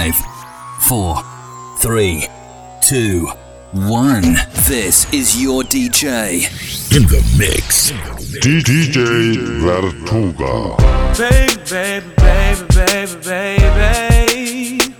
[0.00, 0.16] Five,
[0.88, 1.22] four,
[1.76, 2.26] three,
[2.80, 3.28] two,
[3.72, 4.22] one.
[4.66, 6.40] This is your DJ.
[6.96, 7.90] In the mix.
[8.40, 10.78] DJ Vertuga.
[11.18, 14.94] Baby, baby, baby, baby, baby.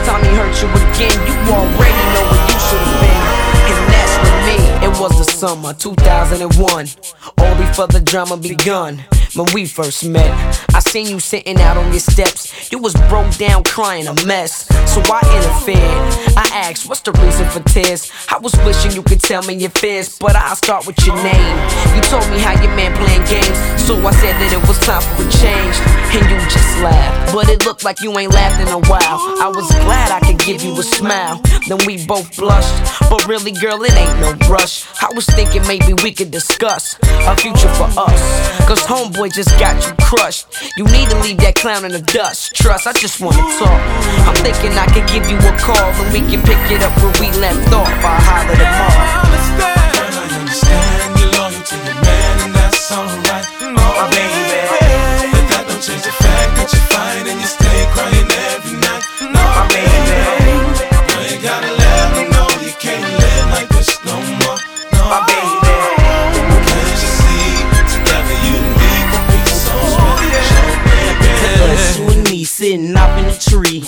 [0.08, 3.24] time he hurt you again, you already know where you should have been.
[3.76, 4.58] And that's with me.
[4.88, 6.88] It was the summer 2001,
[7.40, 9.04] all before the drama begun
[9.36, 10.32] when we first met.
[10.74, 12.72] I seen you sitting out on your steps.
[12.72, 14.68] You was broke down, crying a mess.
[14.92, 16.38] So I interfered.
[16.38, 18.12] I asked, what's the reason for tears?
[18.30, 21.58] I was wishing you could tell me your fears, but I'll start with your name.
[21.96, 25.02] You told me how your man playing games, so I said that it was time
[25.02, 25.76] for a change.
[26.14, 29.20] And you just laughed, but it looked like you ain't laughed in a while.
[29.42, 31.42] I was glad I could give you a smile.
[31.68, 32.74] Then we both blushed,
[33.10, 34.86] but really, girl, it ain't no rush.
[35.02, 38.57] I was thinking maybe we could discuss a future for us.
[38.68, 40.46] Cause homeboy just got you crushed.
[40.76, 42.54] You need to leave that clown in the dust.
[42.54, 43.80] Trust, I just wanna talk.
[44.28, 47.16] I'm thinking I could give you a call and we can pick it up where
[47.16, 47.88] we left off.
[47.88, 49.08] I'll holler tomorrow.
[50.04, 53.48] I understand you're loyal to your man, and that's alright.
[53.64, 55.32] Mm, oh, baby.
[55.32, 57.67] But that don't change the fact that you're fine and you stay
[72.58, 73.82] sitting up in the tree.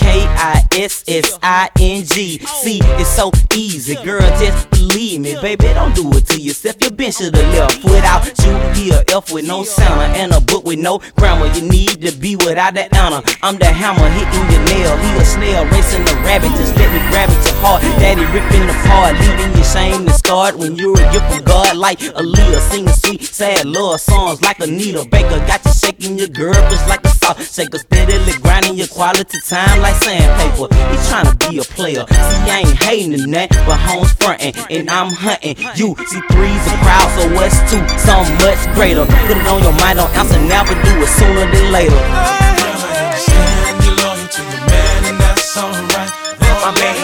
[0.00, 2.38] K I S S I N G.
[2.38, 4.24] See, it's so easy, girl.
[4.40, 5.68] Just believe me, baby.
[5.74, 6.80] Don't do it to yourself.
[6.80, 8.56] Your bench should have left without you.
[8.72, 11.52] He a F with no sound and a book with no grammar.
[11.54, 13.20] You need to be without the honor.
[13.42, 14.96] I'm the hammer hitting your nail.
[14.96, 16.48] He a snail racing the rabbit.
[16.56, 17.82] Just let me grab it to heart.
[18.00, 21.76] Daddy ripping apart, leaving you shame and scarred when you're a gift from God.
[21.76, 25.38] Like a Aaliyah singing sweet, sad love songs like Anita Baker.
[25.46, 27.78] Got you shaking your girl just like a salt shaker.
[28.14, 30.70] Steadily grinding your quality time like sandpaper.
[30.70, 32.06] He trying to be a player.
[32.06, 35.58] See, I ain't hating in that, but home's frontin' and I'm hunting.
[35.74, 37.82] You see three's a crowd, so what's two?
[37.98, 39.02] Something much greater.
[39.02, 41.90] Put it on your mind, don't answer now, but do it sooner than later.
[41.90, 46.14] Girl, I understand you're loyal to your man, and that's alright.
[46.62, 47.02] My baby.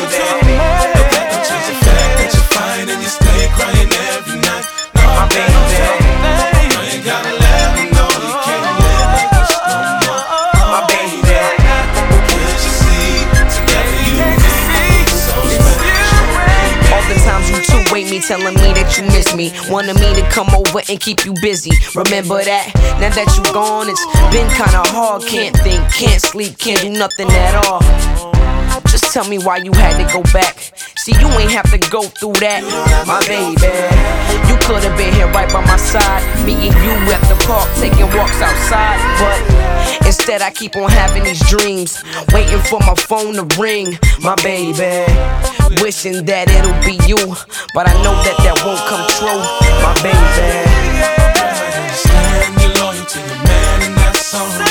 [0.94, 3.90] But that don't change the fact that you're fine and you stay crying
[18.20, 19.53] telling me that you miss me.
[19.70, 21.72] Wanted me to come over and keep you busy.
[21.94, 22.72] Remember that?
[23.00, 25.22] Now that you gone, it's been kinda hard.
[25.26, 27.81] Can't think, can't sleep, can't do nothing at all.
[28.86, 30.72] Just tell me why you had to go back.
[30.98, 32.62] See, you ain't have to go through that,
[33.06, 33.70] my baby.
[34.50, 36.22] You could have been here right by my side.
[36.44, 38.98] Me and you at the park taking walks outside.
[39.22, 42.02] But instead, I keep on having these dreams.
[42.32, 45.06] Waiting for my phone to ring, my baby.
[45.81, 47.37] Wishing that it'll be you.
[47.75, 49.41] But I know that that won't come true,
[49.82, 50.71] my baby.
[53.10, 54.69] to your man, and that's alright.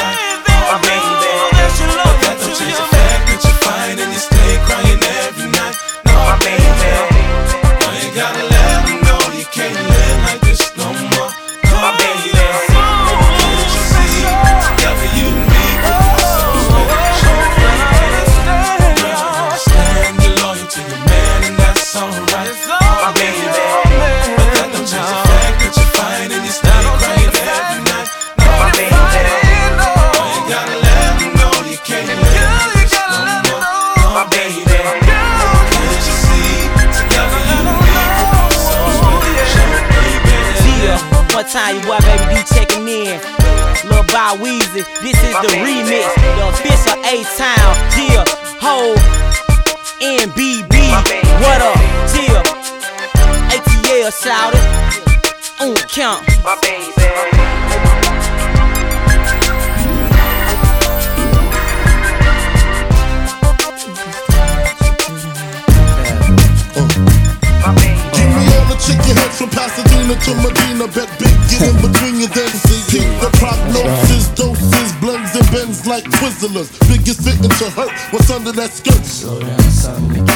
[76.42, 76.80] Like Twizzlers.
[76.90, 79.00] Biggest fitting to hurt what's under that skirt.
[79.30, 80.29] Who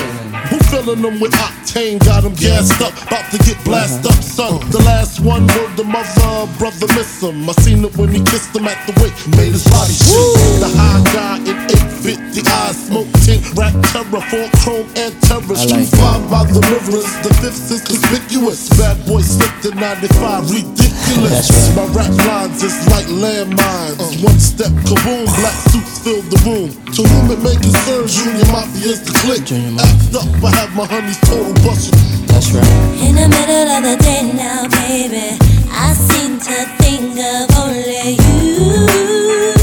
[0.84, 2.92] Filling them with octane, got them gassed up.
[3.08, 4.60] About to get blasted up, son.
[4.70, 7.48] The last one, word the mother, brother miss him.
[7.48, 10.60] I seen it when he kissed him at the wake, made his body shake.
[10.60, 11.56] The high guy in
[12.04, 15.56] 850, eyes smoke tint, rap terror, four chrome and terror.
[15.56, 18.68] Street like five by the mirrors, the fifth is conspicuous.
[18.76, 21.48] Bad boy slipped in 95, ridiculous.
[21.48, 21.80] Right.
[21.80, 24.04] My rap lines is like landmines.
[24.04, 24.28] Uh.
[24.28, 26.70] One step, kaboom, black suits fill the room.
[26.92, 29.48] To whom it may concern, Junior Mafia is the click.
[29.48, 31.94] Act up, I have my honey's total busted.
[32.28, 32.66] That's right.
[33.00, 35.38] In the middle of the day now, baby,
[35.72, 39.63] I seem to think of only you.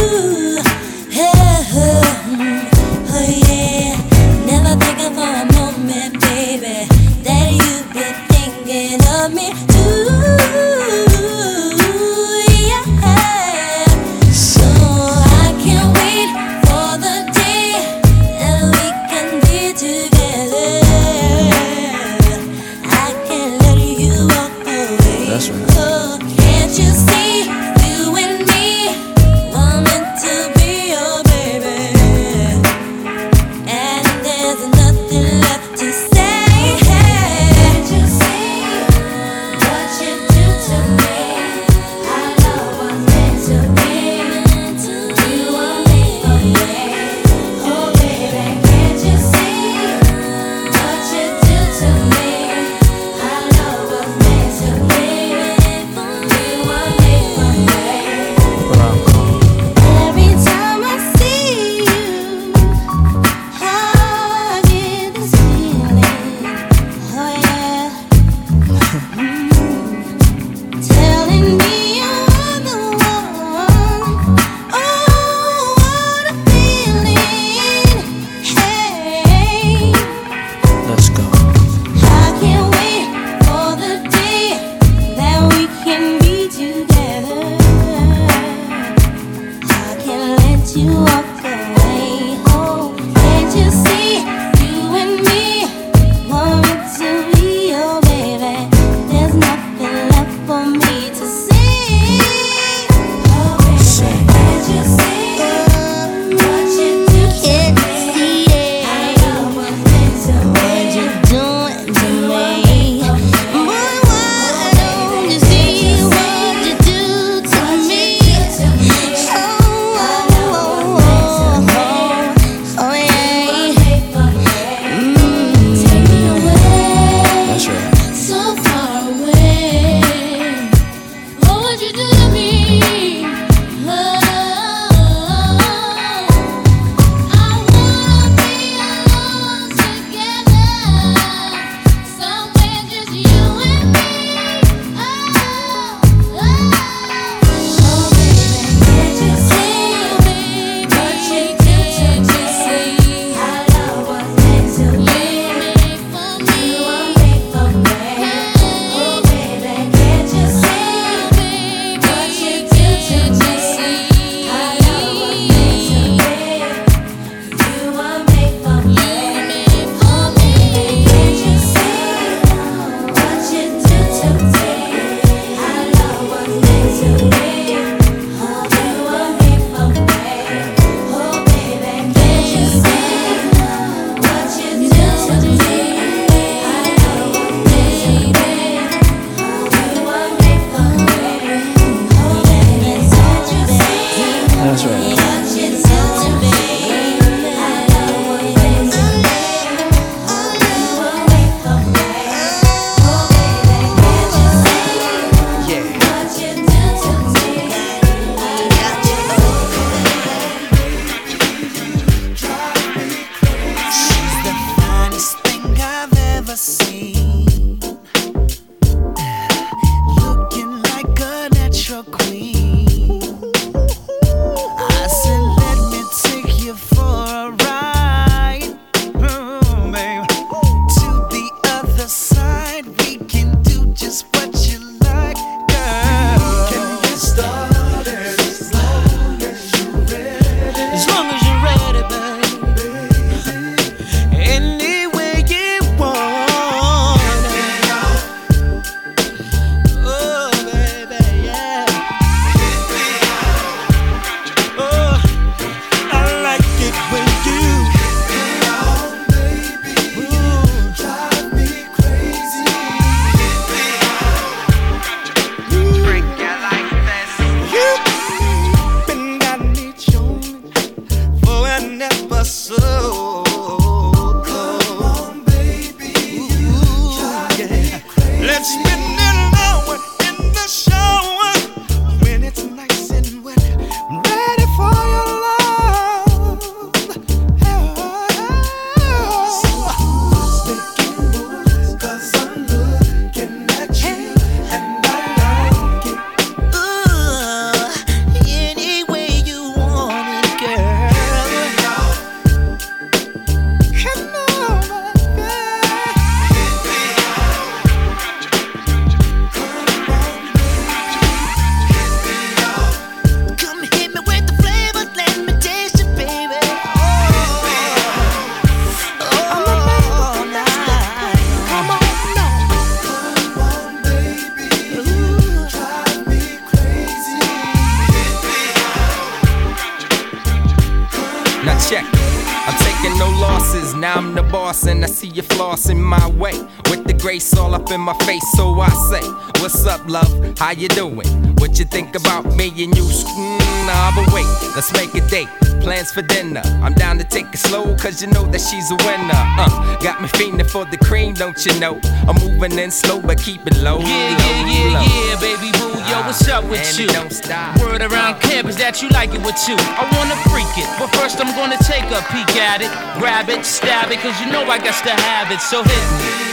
[340.81, 341.29] you doing?
[341.61, 343.05] What you think about me and you?
[343.05, 345.49] Mm, nah, but wait, let's make a date.
[345.83, 346.63] Plans for dinner.
[346.83, 349.45] I'm down to take it slow, cause you know that she's a winner.
[349.61, 352.01] Uh, got me fiending for the cream, don't you know?
[352.27, 353.99] I'm moving in slow, but keep it low.
[353.99, 355.05] Yeah, low, yeah, yeah, low.
[355.05, 356.01] yeah, baby boo.
[356.09, 357.09] Yo, uh, what's up with and you?
[357.09, 357.79] Don't stop.
[357.81, 358.41] Word around uh.
[358.41, 359.77] campus that you like it with you.
[359.77, 362.91] I wanna freak it, but first I'm gonna take a peek at it.
[363.21, 366.50] Grab it, stab it, cause you know I got to have it, so hit me.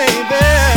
[0.00, 0.69] baby.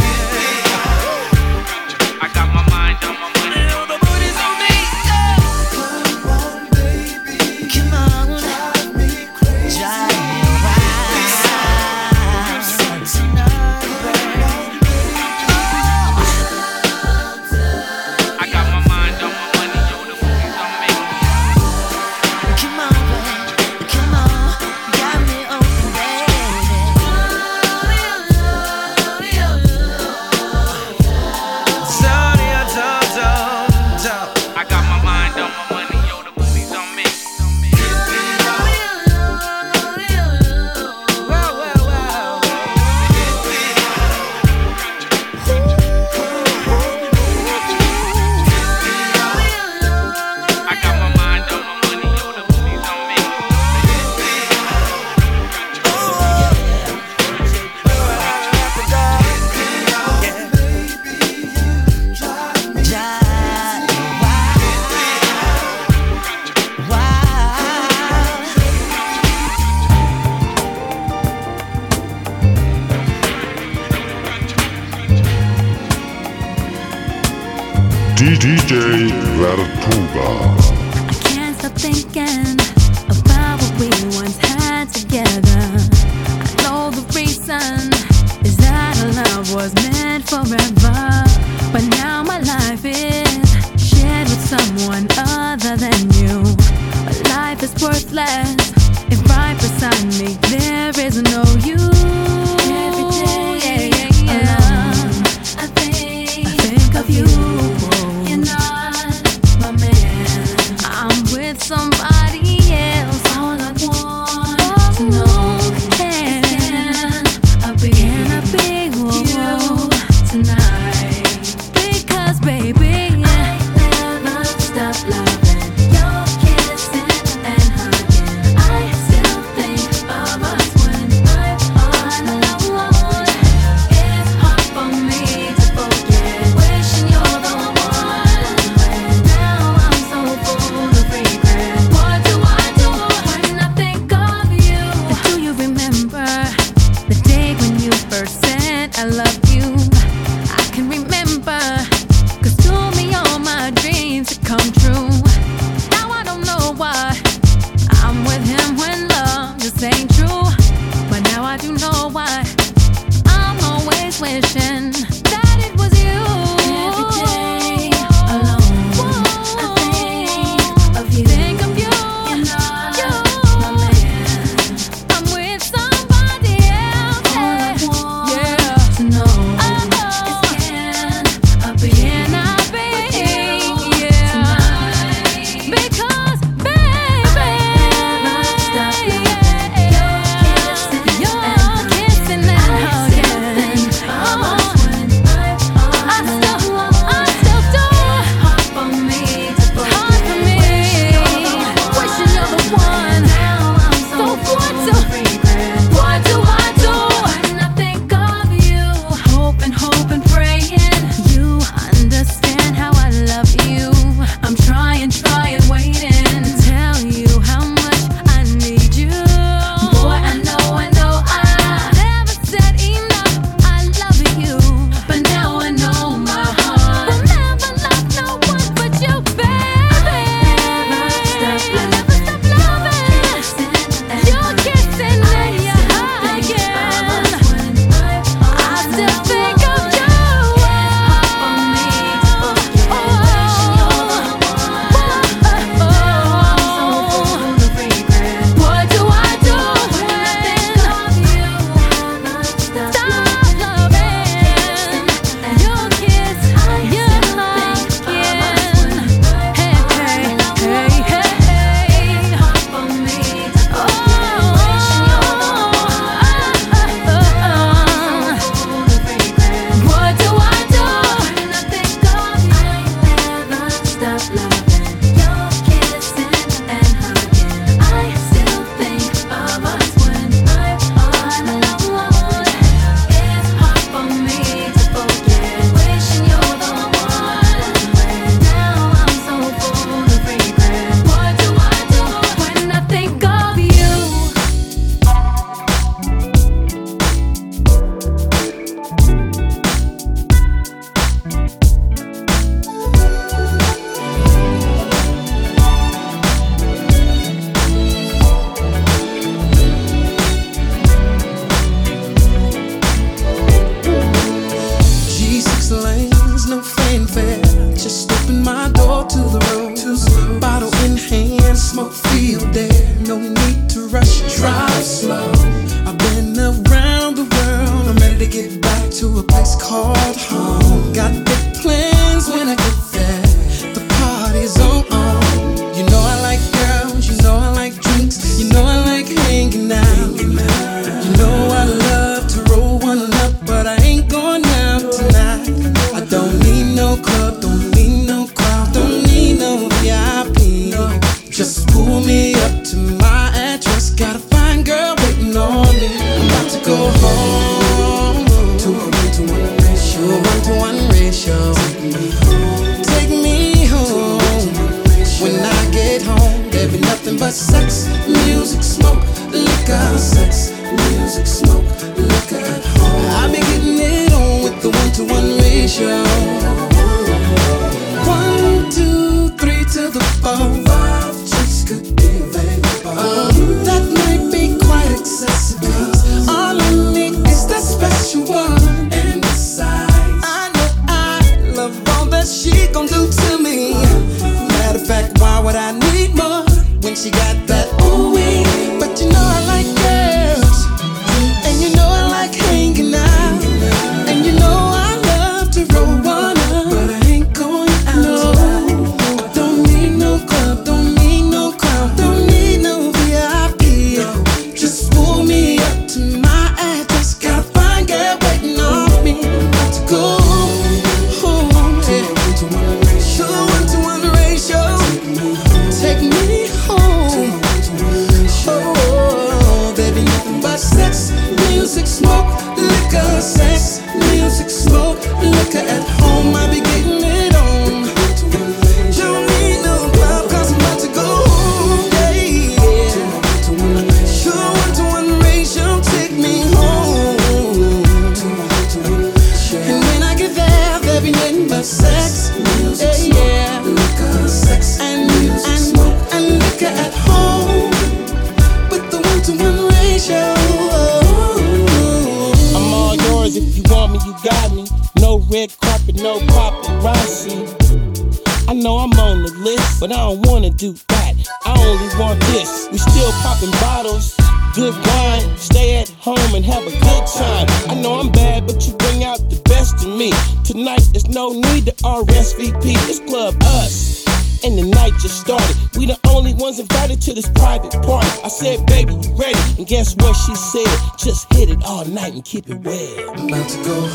[488.43, 489.39] said, baby, you ready?
[489.57, 490.77] And guess what she said?
[490.97, 493.19] Just hit it all night and keep it wet.
[493.19, 493.92] I'm about to go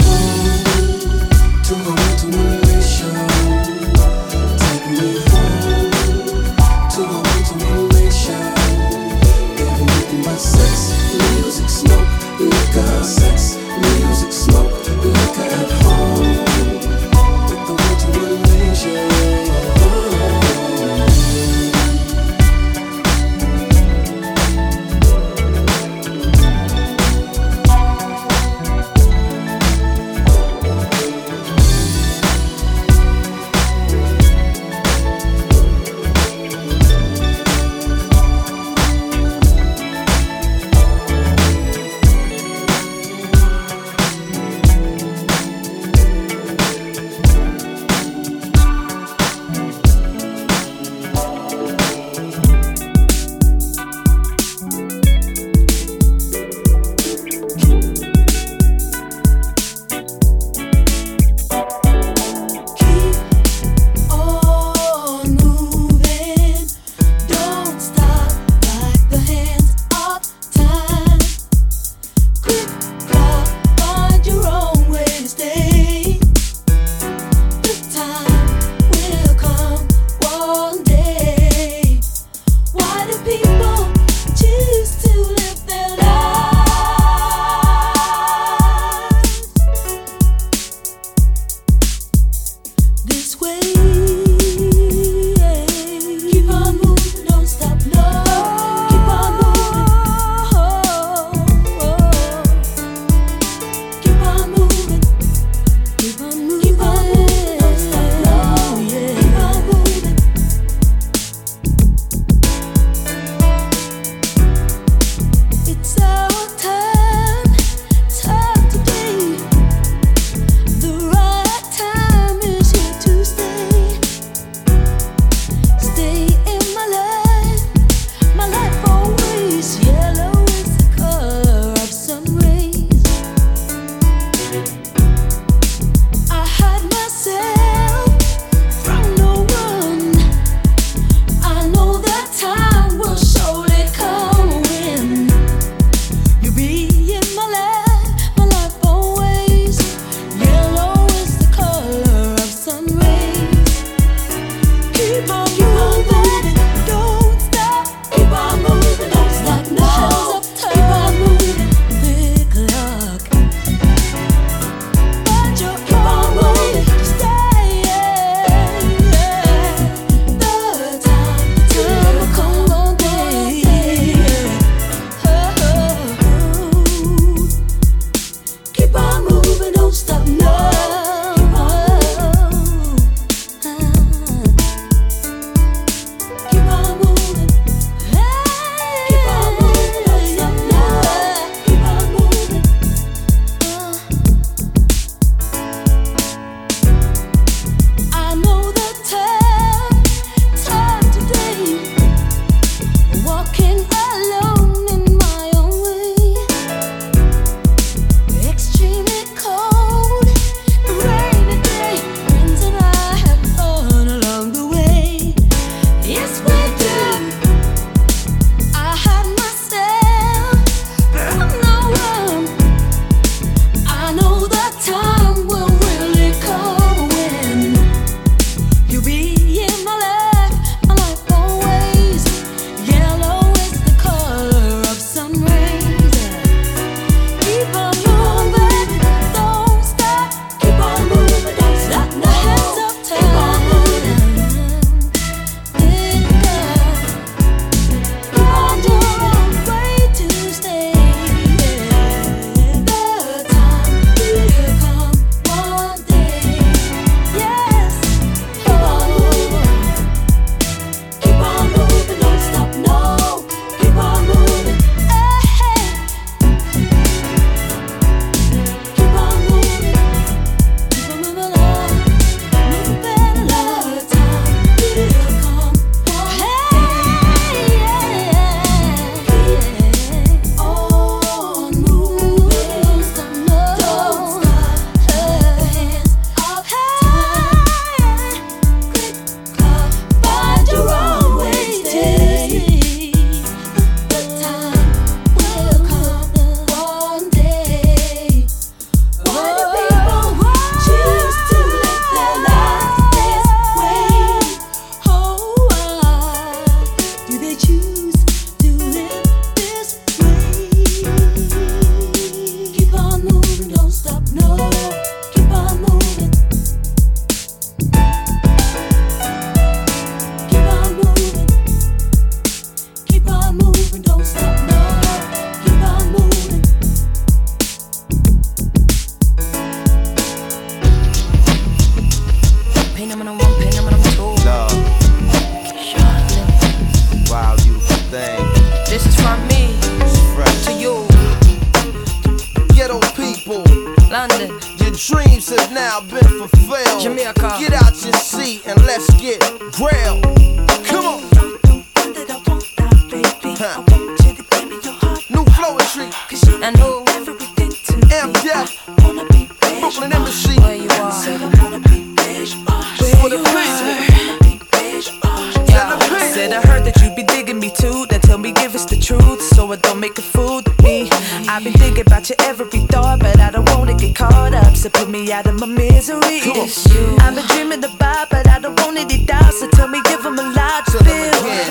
[376.59, 377.17] you.
[377.21, 379.51] I've been dreaming about, but I don't want to die.
[379.51, 381.31] So tell me, give 'em a lot to feel.
[381.39, 381.71] again.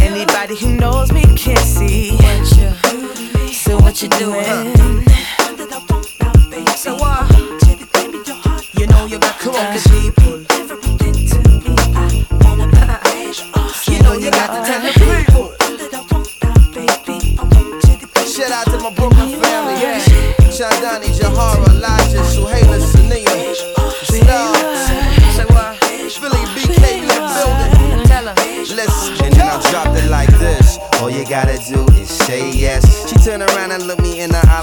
[0.00, 2.18] Anybody who knows me can see.
[3.52, 4.74] So what you doing?
[6.76, 7.30] So what?
[8.78, 9.48] You know you got to
[9.90, 10.34] people.
[13.92, 15.52] You know you got to tell the people.
[18.26, 19.76] Shout out to my Brooklyn family.
[20.56, 23.75] Chandani, Jahara, Elijah, Suhaila, Sania.
[31.28, 33.08] Gotta do is say yes.
[33.08, 34.55] She turned around and looked me in the eye.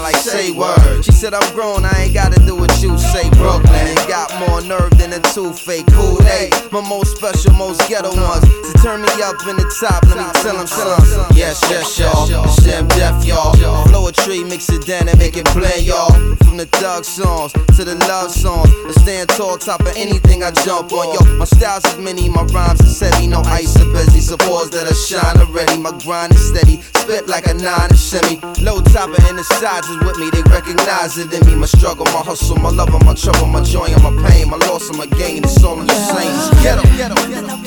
[1.04, 3.28] She said, I'm grown, I ain't gotta do what you say.
[3.36, 6.72] Brooklyn, got more nerve than a two-fake Kool-Aid.
[6.72, 8.40] My most special, most ghetto ones.
[8.40, 11.36] To turn me up in the top, let me tell them something.
[11.36, 12.48] Yes, yes, y'all.
[12.48, 13.52] Stem deaf, y'all.
[13.84, 16.08] Blow a tree, mix it down and make it blend, y'all.
[16.40, 18.70] From the thug songs to the love songs.
[18.88, 21.12] I stand tall, top of anything I jump on.
[21.12, 23.26] Yo, my styles is many, my rhymes is heavy.
[23.26, 25.76] No ice or busy, pause that I shine already.
[25.76, 28.40] My grind is steady, spit like a nine and semi.
[28.64, 31.54] Low topper and the sides is with me, they recognize it in me.
[31.56, 34.56] My struggle, my hustle, my love, and my trouble, my joy, and my pain, my
[34.56, 35.42] loss, and my gain.
[35.44, 36.62] It's all in the same.
[36.62, 37.60] Get 'em, get 'em, get 'em.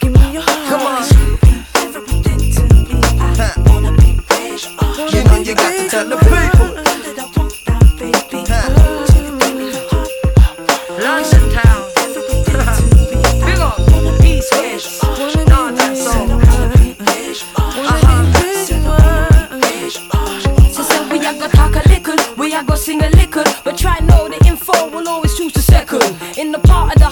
[0.00, 0.68] Give me your heart.
[0.68, 1.02] Come on.
[3.38, 3.54] Huh.
[5.12, 6.51] You know you got to tell the people.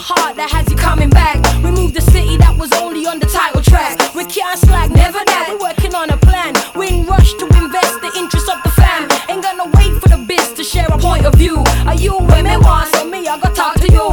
[0.01, 3.27] Heart that has you coming back, we moved the city that was only on the
[3.27, 4.01] title track.
[4.15, 5.53] We can't slack, never that.
[5.53, 6.55] We're working on a plan.
[6.75, 9.09] We in rush to invest the interest of the fam.
[9.29, 11.63] Ain't gonna wait for the biz to share a point of view.
[11.87, 13.29] Are you women want so me?
[13.29, 14.10] I gotta talk to you.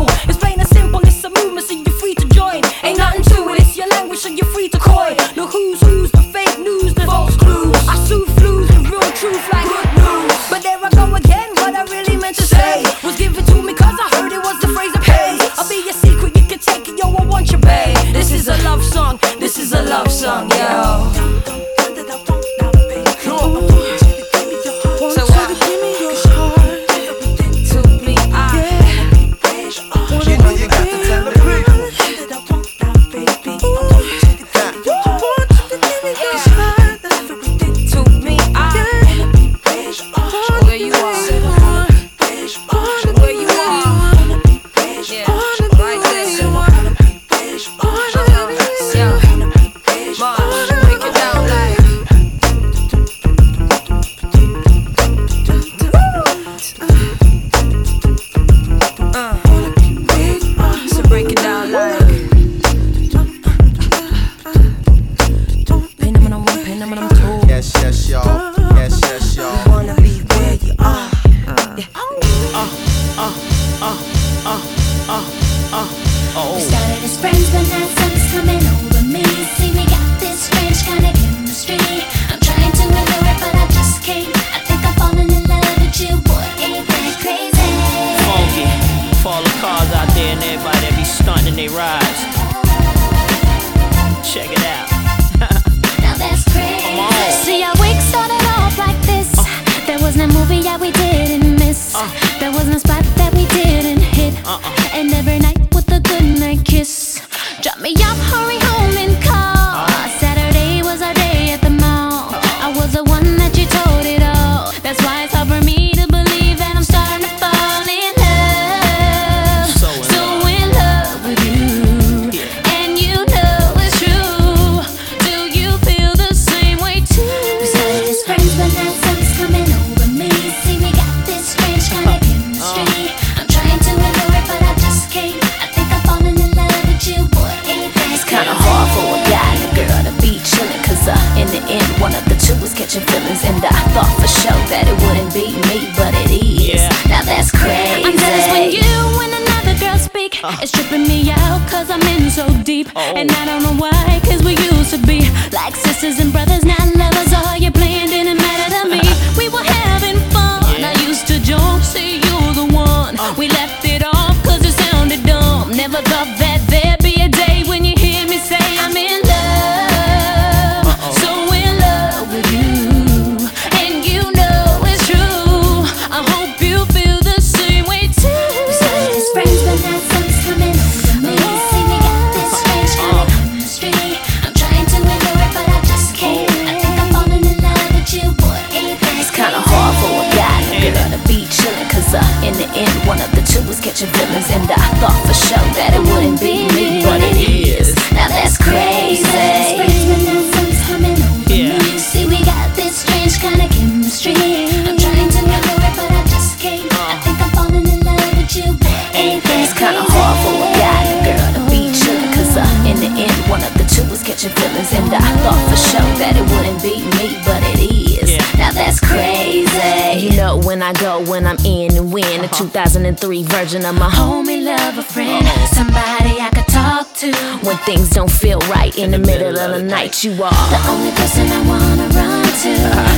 [220.68, 222.42] when I go, when I'm in and win.
[222.42, 225.48] the 2003 version of my homie, lover, friend.
[225.72, 227.32] Somebody I could talk to
[227.66, 230.26] when things don't feel right in the middle of the night.
[230.26, 232.74] You are the only person I wanna run to.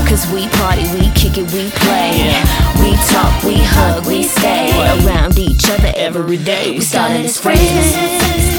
[0.07, 2.37] Cause we party, we kick it, we play.
[2.81, 4.69] We talk, we hug, we stay
[5.01, 6.73] around each other every day.
[6.77, 7.97] We started as friends.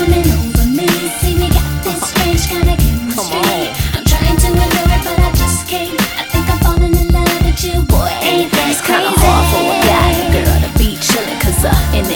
[0.02, 0.88] Coming over me,
[1.22, 2.69] see me got this strange kind of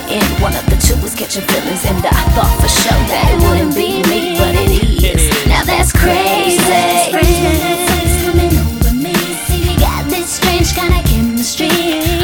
[0.08, 0.42] end.
[0.42, 3.74] One of the two was catching feelings, and I thought for sure that it wouldn't
[3.74, 4.70] be me, but it
[5.02, 5.46] is.
[5.46, 6.60] Now that's crazy.
[8.24, 9.14] Coming over me.
[9.50, 12.14] We got this strange kind of chemistry.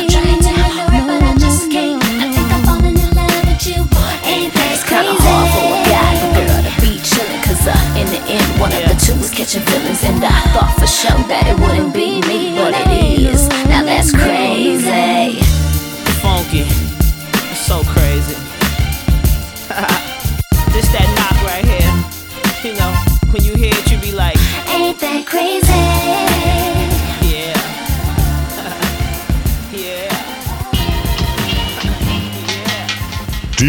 [8.01, 11.21] in the end, one of the two was catching feelings, and I thought for sure
[11.29, 12.80] that it wouldn't be me, but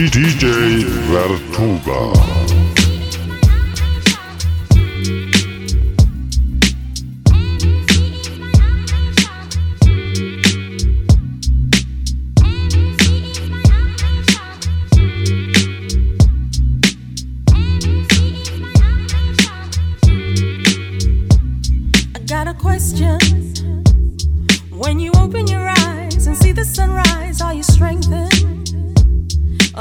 [0.10, 2.51] DJ Vertuga.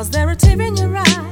[0.01, 1.30] Was there a tear in your eye?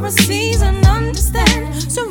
[0.00, 1.74] for a season, understand.
[1.92, 2.09] So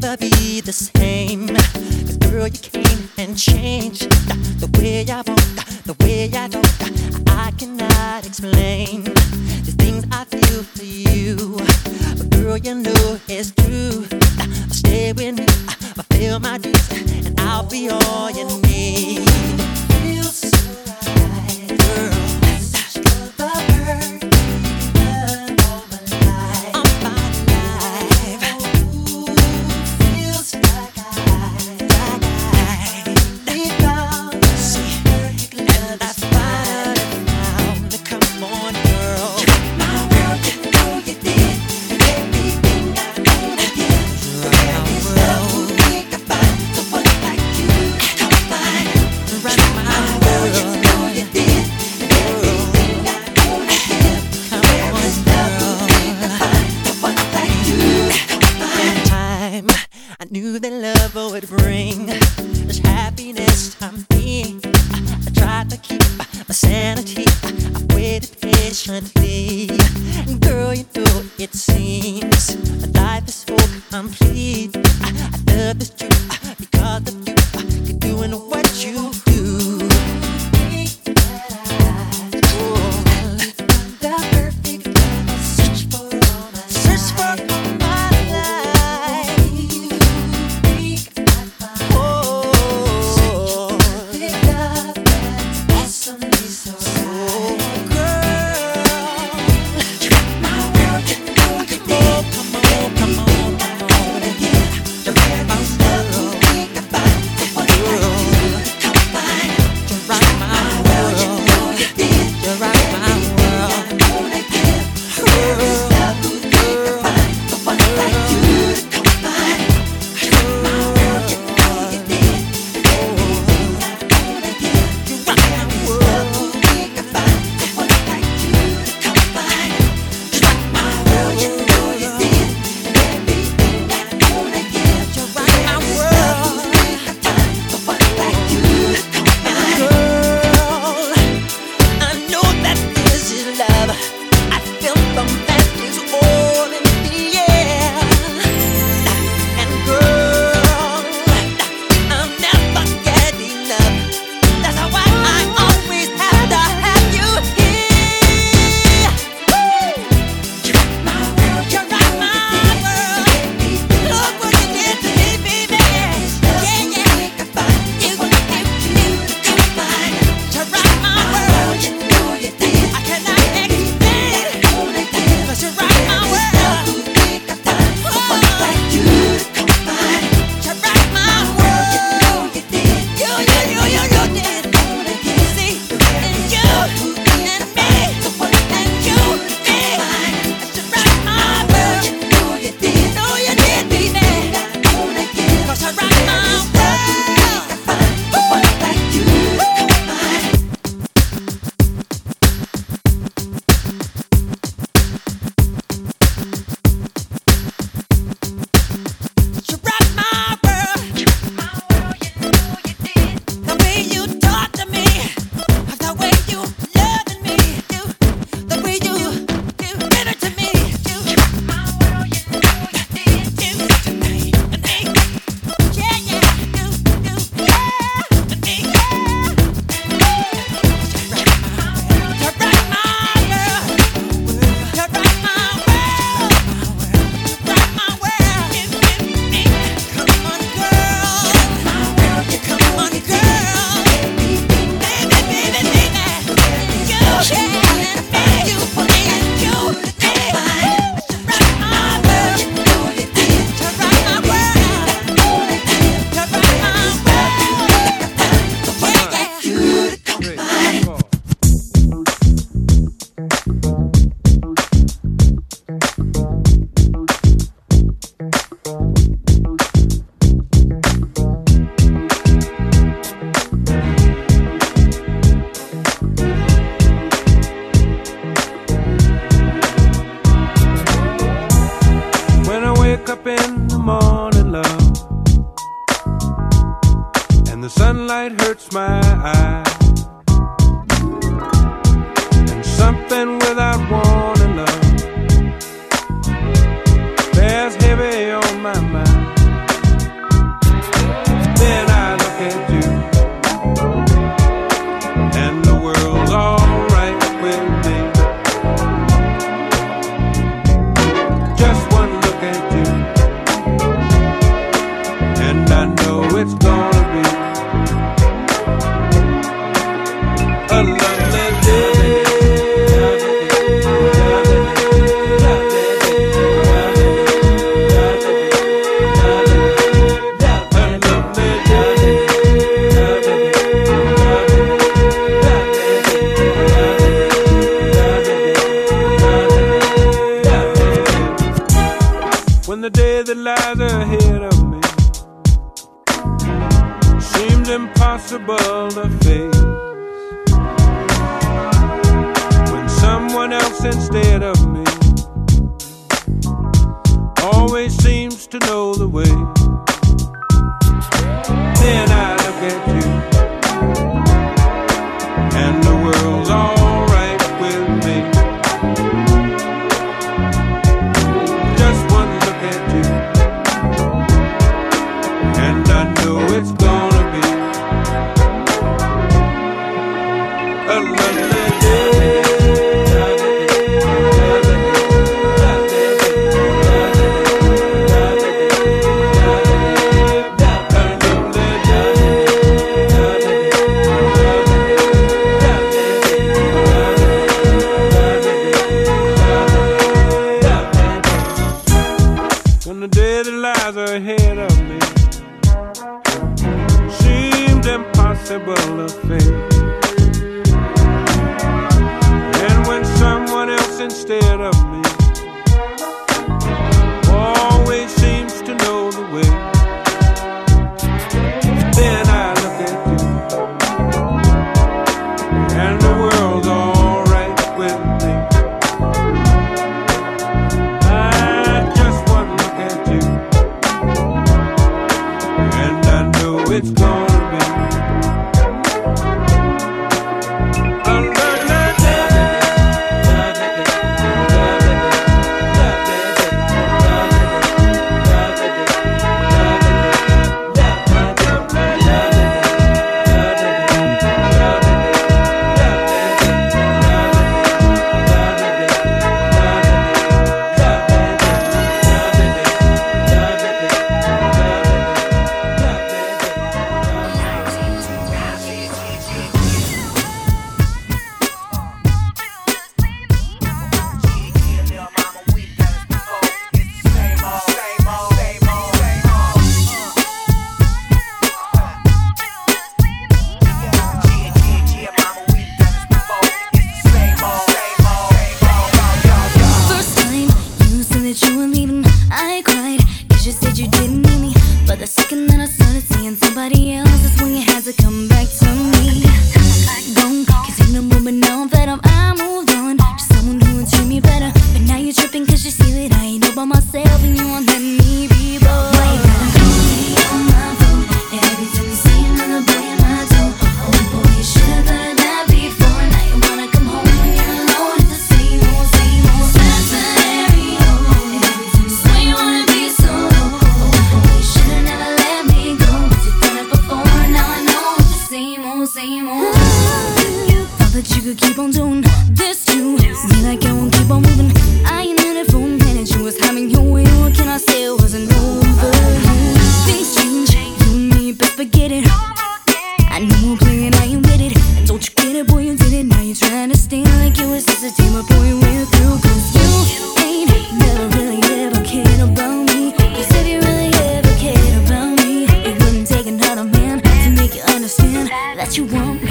[0.00, 1.48] never be the same.
[1.48, 4.10] Cause girl, you came and changed
[4.60, 6.64] the way I walk, the way I talk.
[7.28, 11.56] I cannot explain the things I feel for you.
[12.16, 14.04] But girl, you know it's true.
[14.70, 15.46] Stay with me,
[15.94, 19.77] fulfill my dreams, and I'll be all you need.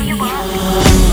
[0.05, 1.06] You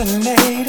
[0.00, 0.59] fascinating.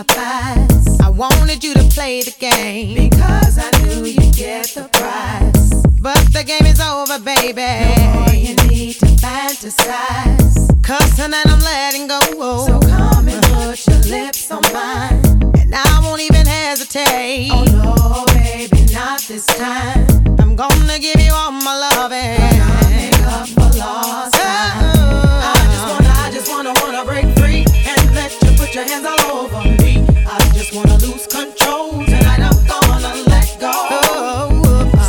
[0.00, 1.00] my thighs.
[1.00, 5.82] I wanted you to play the game because I knew you'd get the prize.
[6.00, 7.60] But the game is over, baby.
[7.60, 10.56] No more you need to fantasize.
[10.82, 12.20] Cause tonight I'm letting go.
[12.66, 15.20] So come and put your lips on mine.
[15.60, 17.50] And I won't even hesitate.
[17.52, 20.06] Oh no, baby, not this time.
[20.38, 22.40] I'm gonna give you all my loving.
[22.40, 24.96] I'll make up for lost time.
[25.44, 29.04] I just wanna, I just wanna, wanna break free and let you put your hands
[29.04, 29.89] all over me
[30.60, 32.04] just wanna lose control.
[32.04, 33.72] Tonight I'm gonna let go.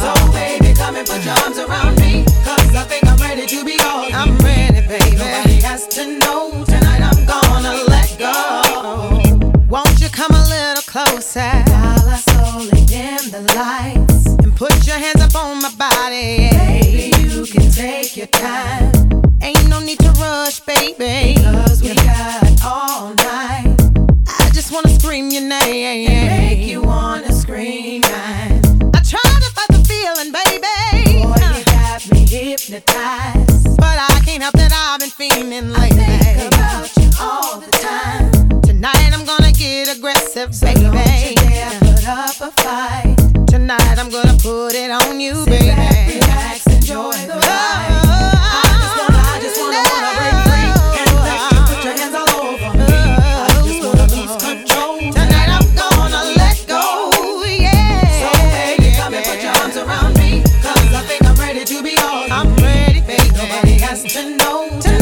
[0.01, 4.07] So, baby, come and put your arms around I think I'm ready to be all.
[4.13, 5.17] I'm ready, baby.
[5.17, 6.63] Nobody has to know.
[6.63, 9.59] Tonight I'm gonna let go.
[9.67, 11.51] Won't you come a little closer?
[11.67, 14.27] While I slowly dim the lights.
[14.43, 16.49] And put your hands up on my body.
[16.49, 18.93] Baby, you can take your time.
[19.41, 21.41] Ain't no need to rush, baby.
[21.43, 23.20] Cause we got all night.
[24.71, 26.09] Just wanna scream your name.
[26.09, 28.61] And make you wanna scream mine.
[28.95, 31.23] I try to fight the feeling, baby.
[31.27, 33.75] Boy, you got me hypnotized.
[33.75, 36.05] But I can't help that I've been feeling lately.
[36.05, 38.61] I think about you all the time.
[38.61, 40.79] Tonight I'm gonna get aggressive, baby.
[40.83, 43.17] Don't you dare put up a fight.
[43.47, 45.65] Tonight I'm gonna put it on you, Sit baby.
[45.67, 48.37] Back, relax, enjoy the oh, ride.
[48.37, 48.40] I
[63.91, 64.69] has to know.
[64.79, 65.00] Tonight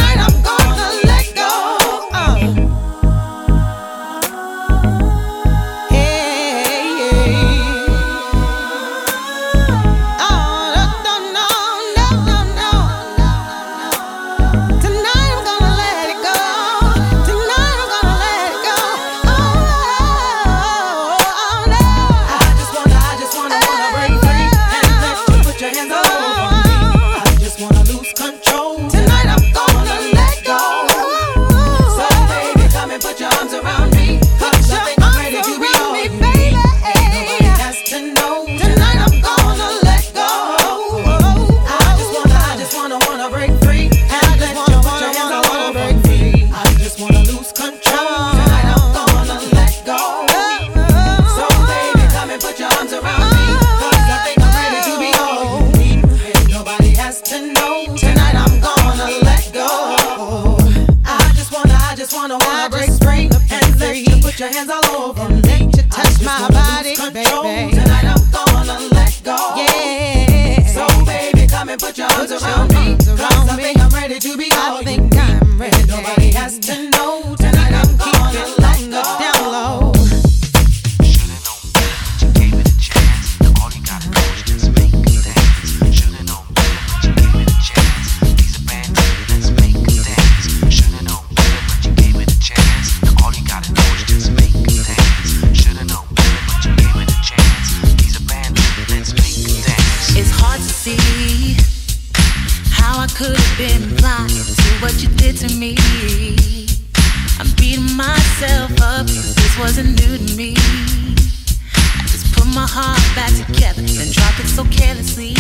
[110.40, 110.54] me.
[110.56, 115.36] I just put my heart back together and dropped it so carelessly.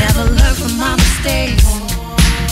[0.00, 1.68] Never learned from my mistakes.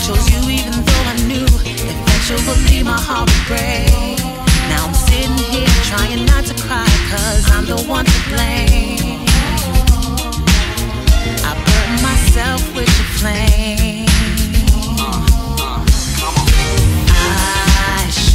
[0.05, 4.21] Chose you even though I knew eventually my heart would break.
[4.69, 9.25] Now I'm sitting here trying not to cry cause I'm the one to blame.
[11.41, 14.58] I burned myself with the flame.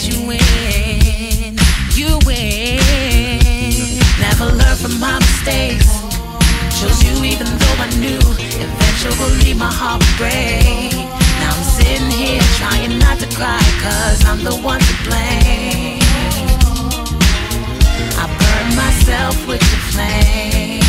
[0.00, 1.54] you win.
[1.92, 2.80] You win.
[4.18, 6.00] Never from my mistakes.
[6.80, 8.18] Chose you even though I knew
[8.64, 10.94] eventually my heart would break.
[11.40, 16.00] Now I'm sitting here trying not to cry cause I'm the one to blame.
[18.16, 20.80] I burned myself with the flame.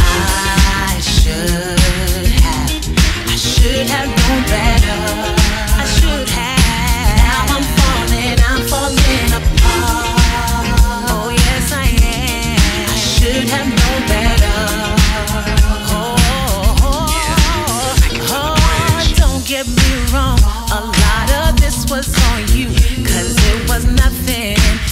[0.00, 2.72] I should have.
[3.28, 5.37] I should have known better.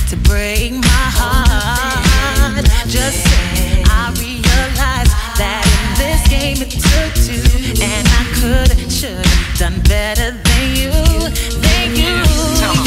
[0.09, 2.65] To break my heart.
[2.87, 4.13] Just say I
[4.57, 7.45] realized that in this game it took two,
[7.83, 10.91] and I could, should, have done better than you,
[11.61, 12.86] than you.